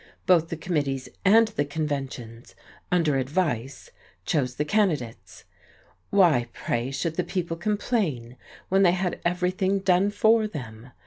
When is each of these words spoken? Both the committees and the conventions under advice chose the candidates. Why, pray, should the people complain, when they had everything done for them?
Both 0.25 0.49
the 0.49 0.57
committees 0.57 1.09
and 1.23 1.49
the 1.49 1.63
conventions 1.63 2.55
under 2.91 3.17
advice 3.17 3.91
chose 4.25 4.55
the 4.55 4.65
candidates. 4.65 5.43
Why, 6.09 6.47
pray, 6.53 6.89
should 6.89 7.17
the 7.17 7.23
people 7.23 7.55
complain, 7.55 8.35
when 8.67 8.81
they 8.81 8.93
had 8.93 9.21
everything 9.25 9.77
done 9.77 10.09
for 10.09 10.47
them? 10.47 10.89